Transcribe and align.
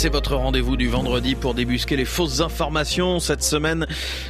C'est 0.00 0.12
votre 0.12 0.36
rendez-vous 0.36 0.76
du 0.76 0.86
vendredi 0.86 1.34
pour 1.34 1.54
débusquer 1.54 1.96
les 1.96 2.04
fausses 2.04 2.38
informations. 2.38 3.18
Cette 3.18 3.42
semaine, 3.42 3.84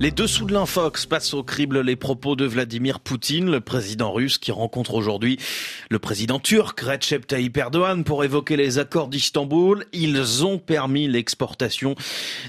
les 0.00 0.10
dessous 0.10 0.44
de 0.44 0.52
l'infox 0.52 1.06
passent 1.06 1.34
au 1.34 1.44
crible 1.44 1.82
les 1.82 1.94
propos 1.94 2.34
de 2.34 2.44
Vladimir 2.44 2.98
Poutine, 2.98 3.48
le 3.48 3.60
président 3.60 4.10
russe 4.10 4.38
qui 4.38 4.50
rencontre 4.50 4.94
aujourd'hui 4.94 5.38
le 5.88 6.00
président 6.00 6.40
turc 6.40 6.80
Recep 6.80 7.28
Tayyip 7.28 7.56
Erdogan 7.56 8.02
pour 8.02 8.24
évoquer 8.24 8.56
les 8.56 8.80
accords 8.80 9.06
d'Istanbul. 9.06 9.84
Ils 9.92 10.44
ont 10.44 10.58
permis 10.58 11.06
l'exportation 11.06 11.94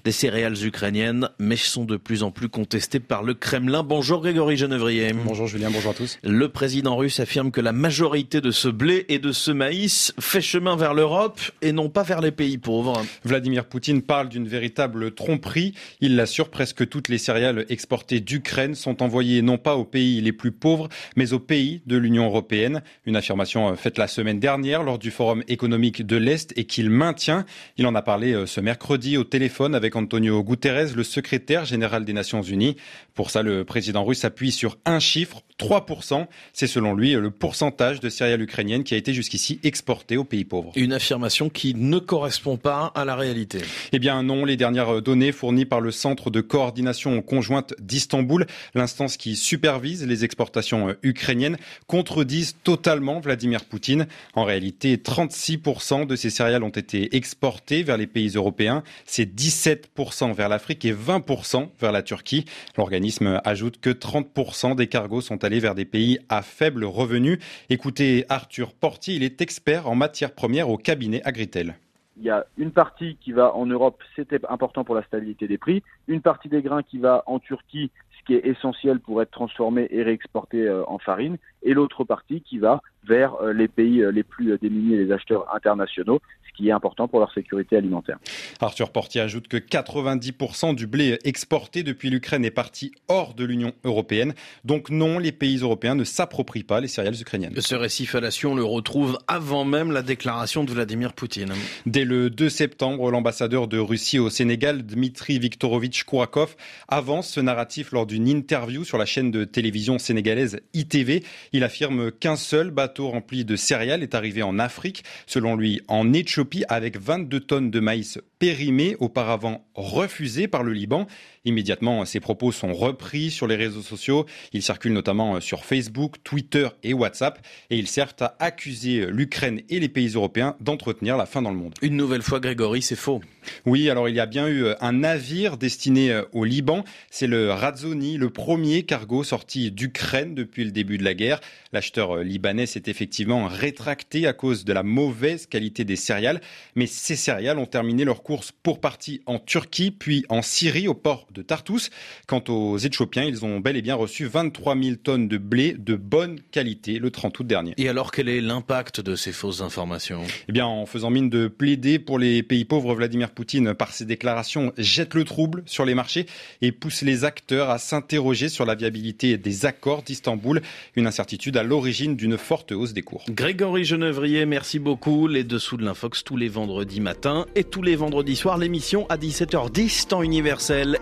des 0.06 0.12
céréales 0.12 0.66
ukrainiennes, 0.66 1.30
mais 1.38 1.56
sont 1.56 1.86
de 1.86 1.98
plus 1.98 2.24
en 2.24 2.32
plus 2.32 2.50
contestés 2.50 3.00
par 3.00 3.22
le 3.22 3.36
Kremlin. 3.36 3.84
Bonjour 3.84 4.22
Grégory 4.22 4.58
Genevrier. 4.58 5.14
Bonjour 5.14 5.46
Julien, 5.46 5.70
bonjour 5.70 5.92
à 5.92 5.94
tous. 5.94 6.18
Le 6.24 6.50
président 6.50 6.96
russe 6.96 7.20
affirme 7.20 7.52
que 7.52 7.62
la 7.62 7.74
majorité 7.74 8.42
de 8.42 8.50
ce 8.50 8.70
blé 8.70 9.06
et 9.08 9.20
de 9.20 9.32
ce 9.32 9.52
maïs 9.52 10.16
fait 10.20 10.42
chemin 10.42 10.76
vers 10.76 10.96
l'Europe 10.96 11.40
et 11.62 11.74
non 11.74 11.90
pas 11.90 12.02
vers 12.02 12.20
les 12.20 12.32
pays 12.32 12.58
pauvres. 12.58 13.03
Vladimir 13.24 13.66
Poutine 13.66 14.02
parle 14.02 14.30
d'une 14.30 14.48
véritable 14.48 15.14
tromperie. 15.14 15.74
Il 16.02 16.16
l'assure, 16.16 16.50
presque 16.50 16.88
toutes 16.88 17.10
les 17.10 17.18
céréales 17.18 17.66
exportées 17.70 18.20
d'Ukraine 18.20 18.76
sont 18.76 19.02
envoyées 19.02 19.42
non 19.42 19.58
pas 19.58 19.76
aux 19.76 19.86
pays 19.86 20.22
les 20.22 20.34
plus 20.34 20.52
pauvres, 20.52 20.90
mais 21.16 21.34
aux 21.34 21.40
pays 21.40 21.82
de 21.86 21.98
l'Union 21.98 22.26
européenne. 22.26 22.82
Une 23.06 23.16
affirmation 23.16 23.76
faite 23.76 23.98
la 23.98 24.08
semaine 24.08 24.40
dernière 24.40 24.84
lors 24.84 25.00
du 25.00 25.12
Forum 25.12 25.44
économique 25.48 26.06
de 26.06 26.18
l'Est 26.18 26.54
et 26.58 26.66
qu'il 26.66 26.90
maintient. 26.90 27.46
Il 27.78 27.88
en 27.88 27.96
a 27.96 28.02
parlé 28.02 28.34
euh, 28.34 28.46
ce 28.46 28.62
mercredi 28.62 29.18
au 29.18 29.24
téléphone 29.24 29.76
avec 29.76 29.96
Antonio 29.96 30.44
Guterres, 30.44 30.96
le 30.96 31.04
secrétaire 31.04 31.66
général 31.66 32.06
des 32.06 32.14
Nations 32.14 32.42
Unies. 32.42 32.76
Pour 33.14 33.30
ça, 33.30 33.42
le 33.42 33.64
président 33.64 34.04
russe 34.04 34.26
appuie 34.26 34.52
sur 34.52 34.78
un 34.86 35.00
chiffre, 35.00 35.44
3%. 35.60 36.28
C'est 36.54 36.68
selon 36.68 36.96
lui 36.96 37.14
le 37.14 37.32
pourcentage 37.32 38.00
de 38.00 38.10
céréales 38.10 38.42
ukrainiennes 38.42 38.84
qui 38.84 38.94
a 38.94 38.98
été 38.98 39.14
jusqu'ici 39.14 39.60
exporté 39.64 40.18
aux 40.18 40.24
pays 40.24 40.46
pauvres. 40.46 40.72
Une 40.76 40.94
affirmation 40.94 41.50
qui 41.50 41.76
ne 41.76 42.00
correspond 42.00 42.58
pas 42.58 42.92
à 42.96 43.06
la 43.06 43.16
réalité. 43.16 43.60
Eh 43.92 44.00
bien 44.00 44.24
non, 44.24 44.46
les 44.46 44.58
dernières 44.58 45.02
données 45.02 45.32
fournies 45.32 45.66
par 45.66 45.82
le 45.82 45.92
Centre 45.92 46.30
de 46.30 46.42
coordination 46.42 47.22
conjointe 47.22 47.74
d'Istanbul, 47.80 48.46
l'instance 48.76 49.18
qui 49.18 49.36
supervise 49.36 50.06
les 50.06 50.24
exportations 50.24 50.96
ukrainiennes, 51.04 51.58
contredisent 51.88 52.56
totalement 52.64 53.20
Vladimir 53.20 53.66
Poutine. 53.66 54.08
En 54.34 54.44
réalité, 54.44 54.98
36% 54.98 56.06
de 56.08 56.16
ces 56.16 56.30
céréales 56.30 56.64
ont 56.64 56.70
été 56.70 57.16
exportées 57.16 57.84
vers 57.84 57.98
les 57.98 58.08
pays 58.08 58.30
européens, 58.30 58.84
c'est 59.06 59.26
17% 59.26 60.34
vers 60.34 60.50
l'Afrique 60.50 60.86
et 60.86 60.94
20% 60.94 61.70
vers 61.80 61.92
la 61.92 62.04
Turquie. 62.04 62.46
L'organisme 62.78 63.42
ajoute 63.44 63.80
que 63.80 63.90
30% 63.90 64.76
des 64.76 64.88
cargos 64.88 65.22
sont 65.22 65.44
allés 65.44 65.60
vers 65.60 65.76
des 65.76 65.86
pays 65.86 66.20
à 66.30 66.42
faible 66.42 66.86
revenu. 66.86 67.40
Écoutez 67.70 68.26
Arthur 68.30 68.74
Portier, 68.74 69.16
il 69.16 69.24
est 69.24 69.42
expert 69.42 69.88
en 69.88 69.96
matières 69.96 70.34
premières 70.34 70.70
au 70.70 70.78
cabinet 70.78 71.22
Agritel. 71.24 71.76
Il 72.18 72.24
y 72.24 72.30
a 72.30 72.46
une 72.58 72.72
partie 72.72 73.18
qui 73.22 73.32
va 73.32 73.56
en 73.56 73.66
Europe, 73.66 74.02
c'était 74.16 74.40
important 74.48 74.84
pour 74.84 74.96
la 74.96 75.04
stabilité 75.04 75.48
des 75.48 75.58
prix, 75.58 75.82
une 76.08 76.22
partie 76.22 76.48
des 76.48 76.62
grains 76.62 76.84
qui 76.84 77.00
va 77.00 77.24
en 77.26 77.40
Turquie, 77.40 77.90
ce 78.20 78.26
qui 78.26 78.36
est 78.36 78.46
essentiel 78.46 79.00
pour 79.00 79.22
être 79.22 79.32
transformé 79.32 79.88
et 79.90 80.04
réexporté 80.04 80.68
euh, 80.68 80.84
en 80.88 81.00
farine, 81.00 81.38
et 81.64 81.74
l'autre 81.74 82.04
partie 82.04 82.42
qui 82.42 82.60
va 82.60 82.82
vers 83.04 83.36
euh, 83.42 83.52
les 83.52 83.68
pays 83.68 84.02
euh, 84.02 84.12
les 84.12 84.24
plus 84.24 84.58
démunis 84.60 84.94
et 84.94 85.06
les 85.06 85.12
acheteurs 85.12 85.54
internationaux, 85.56 86.22
ce 86.54 86.58
qui 86.58 86.70
est 86.70 86.72
important 86.72 87.08
pour 87.08 87.20
leur 87.20 87.34
sécurité 87.34 87.78
alimentaire. 87.78 88.18
Arthur 88.62 88.92
Portier 88.92 89.22
ajoute 89.22 89.48
que 89.48 89.58
90% 89.58 90.76
du 90.76 90.88
blé 90.88 91.18
exporté 91.24 91.84
depuis 91.84 92.10
l'Ukraine 92.10 92.46
est 92.46 92.52
parti 92.52 92.92
hors 93.08 93.34
de 93.34 93.44
l'Union 93.44 93.74
européenne. 93.84 94.34
Donc 94.64 94.90
non, 94.90 95.20
les 95.20 95.32
pays 95.32 95.58
européens 95.58 95.96
ne 95.96 96.04
s'approprient 96.04 96.64
pas 96.64 96.80
les 96.80 96.88
céréales 96.88 97.20
ukrainiennes. 97.20 97.60
Ce 97.60 97.76
récit 97.76 98.06
fallacieux, 98.06 98.50
on 98.50 98.56
le 98.56 98.64
retrouve 98.64 99.18
avant 99.28 99.66
même 99.66 99.92
la 99.92 100.02
déclaration 100.02 100.64
de 100.64 100.72
Vladimir 100.72 101.14
Poutine. 101.14 101.54
Dès 101.86 102.06
le 102.06 102.30
2 102.30 102.50
septembre, 102.50 103.10
l'ambassadeur 103.12 103.68
de 103.68 103.80
Russie 103.80 104.20
au 104.20 104.30
Sénégal, 104.30 104.84
Dmitri 104.86 105.40
Viktorovitch 105.40 106.04
Kourakov, 106.04 106.56
avance 106.88 107.30
ce 107.30 107.40
narratif 107.40 107.92
lors 107.92 108.06
d'une 108.06 108.28
interview 108.28 108.84
sur 108.84 108.98
la 108.98 109.06
chaîne 109.06 109.32
de 109.32 109.44
télévision 109.44 109.98
sénégalaise 109.98 110.60
ITV. 110.74 111.24
Il 111.52 111.64
affirme 111.64 112.12
qu'un 112.12 112.36
seul 112.36 112.72
bateau 112.72 113.10
rempli 113.10 113.46
de 113.46 113.56
céréales 113.56 114.04
est 114.04 114.16
arrivé 114.16 114.44
en 114.44 114.60
Afrique, 114.60 115.04
selon 115.26 115.56
lui 115.56 115.82
en 115.88 116.14
Éthiopie, 116.14 116.43
avec 116.68 116.98
22 116.98 117.40
tonnes 117.40 117.72
de 117.72 117.80
maïs 117.80 118.20
périmé, 118.40 118.96
auparavant 119.00 119.66
refusé 119.74 120.48
par 120.48 120.64
le 120.64 120.74
Liban. 120.74 121.08
Immédiatement, 121.46 122.06
ces 122.06 122.20
propos 122.20 122.52
sont 122.52 122.74
repris 122.74 123.32
sur 123.32 123.48
les 123.48 123.56
réseaux 123.56 123.82
sociaux. 123.82 124.26
Ils 124.52 124.62
circulent 124.62 124.94
notamment 124.94 125.40
sur 125.40 125.66
Facebook, 125.66 126.18
Twitter 126.24 126.68
et 126.84 126.94
WhatsApp 126.94 127.46
et 127.70 127.78
ils 127.78 127.88
servent 127.88 128.16
à 128.20 128.36
accuser 128.40 129.06
l'Ukraine 129.08 129.62
et 129.70 129.80
les 129.80 129.90
pays 129.90 130.10
européens 130.10 130.56
d'entretenir 130.60 131.18
la 131.18 131.26
faim 131.26 131.42
dans 131.42 131.52
le 131.52 131.58
monde. 131.58 131.74
Une 131.82 131.96
nouvelle 131.96 132.22
fois, 132.22 132.40
Grégory, 132.40 132.82
c'est 132.82 132.96
faux. 132.96 133.22
Oui, 133.66 133.90
alors 133.90 134.10
il 134.10 134.16
y 134.16 134.20
a 134.20 134.26
bien 134.26 134.48
eu 134.48 134.66
un 134.80 134.92
navire 134.92 135.58
destiné 135.58 136.22
au 136.32 136.46
Liban. 136.46 136.84
C'est 137.10 137.28
le 137.28 137.52
Razoni, 137.52 138.18
le 138.18 138.30
premier 138.30 138.84
cargo 138.84 139.24
sorti 139.24 139.72
d'Ukraine 139.72 140.36
depuis 140.36 140.64
le 140.64 140.72
début 140.72 140.98
de 140.98 141.04
la 141.04 141.14
guerre. 141.14 141.40
L'acheteur 141.72 142.18
libanais 142.18 142.66
s'est 142.66 142.84
effectivement 142.88 143.48
rétracté 143.48 144.28
à 144.28 144.34
cause 144.34 144.66
de 144.66 144.74
la 144.74 144.84
mauvaise 144.84 145.48
qualité 145.48 145.84
des 145.86 145.96
céréales. 145.96 146.42
Mais 146.76 146.86
ces 146.86 147.16
céréales 147.16 147.58
ont 147.58 147.66
terminé 147.66 148.06
leur 148.06 148.24
course 148.24 148.52
pour 148.52 148.80
partie 148.80 149.22
en 149.26 149.40
Turquie, 149.40 149.92
puis 149.92 150.26
en 150.30 150.42
Syrie, 150.42 150.88
au 150.88 150.94
port 150.94 151.28
de 151.34 151.42
Tartus. 151.42 151.90
Quant 152.28 152.44
aux 152.48 152.78
Éthiopiens, 152.78 153.24
ils 153.24 153.46
ont 153.46 153.60
bel 153.60 153.76
et 153.78 153.82
bien 153.82 153.96
reçu 153.96 154.26
23 154.26 154.78
000 154.82 154.96
tonnes 154.98 155.28
de 155.28 155.38
blé 155.38 155.74
de 155.74 155.96
bonne 155.96 156.40
qualité 156.52 157.00
le 157.00 157.12
30 157.12 157.40
août 157.40 157.48
dernier. 157.48 157.74
Et 157.78 157.90
alors, 157.90 158.12
quel 158.12 158.30
est 158.30 158.42
l'impact 158.42 159.02
de 159.02 159.16
ces 159.16 159.32
fausses 159.32 159.62
informations? 159.62 160.22
Eh 160.48 160.52
bien, 160.52 160.66
en 160.66 160.86
faisant 160.86 161.10
mine 161.10 161.30
de 161.30 161.48
plaider 161.48 162.00
pour 162.00 162.20
les 162.20 162.44
pays 162.44 162.66
pauvres, 162.66 162.94
Vladimir 162.96 163.32
Poutine, 163.34 163.74
par 163.74 163.92
ses 163.94 164.06
déclarations, 164.06 164.74
jette 164.78 165.14
le 165.14 165.24
trouble 165.24 165.64
sur 165.66 165.86
les 165.86 165.96
marchés 165.96 166.26
et 166.62 166.72
pousse 166.72 167.02
les 167.02 167.26
acteurs 167.26 167.70
à 167.70 167.78
s'interroger 167.78 168.50
sur 168.50 168.66
la 168.66 168.76
viabilité 168.76 169.38
des 169.38 169.66
accords 169.66 170.04
d'Istanbul, 170.04 170.62
une 170.96 171.08
incertitude 171.08 171.58
à 171.58 171.64
l'origine 171.64 172.16
d'une 172.16 172.38
forte 172.38 172.72
hausse 172.72 172.94
des 172.94 173.02
cours. 173.02 173.26
Grégory 173.30 173.86
Genevrier, 173.86 174.46
merci 174.46 174.80
beaucoup. 174.80 175.28
Les 175.28 175.44
dessous 175.44 175.78
de 175.78 175.84
l'Infox 175.84 176.24
tous 176.24 176.38
les 176.38 176.50
vendredis 176.50 177.02
matins 177.02 177.46
et 177.56 177.64
tous 177.64 177.82
les 177.82 177.96
vendredis 177.96 178.36
soirs, 178.36 178.58
l'émission 178.58 179.06
à 179.10 179.18
17h10 179.18 180.08
temps 180.08 180.24
universel. 180.24 181.00